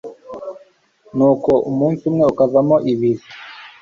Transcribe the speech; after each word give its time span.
nuko 1.15 1.51
umunsi 1.69 2.01
umwe 2.09 2.23
ukavamo 2.31 2.75
ibiri 2.91 3.23